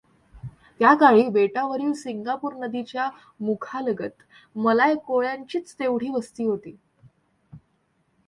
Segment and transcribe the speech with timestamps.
[0.79, 3.09] त्याकाळी बेटावरील सिंगापूर नदीच्या
[3.39, 4.23] मुखालगत
[4.55, 6.75] मलाय कोळ्यांचीच तेवढी वस्ती होती.